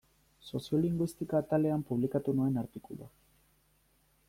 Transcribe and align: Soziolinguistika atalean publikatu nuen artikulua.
Soziolinguistika 0.51 1.41
atalean 1.43 1.85
publikatu 1.91 2.35
nuen 2.39 2.59
artikulua. 2.65 3.13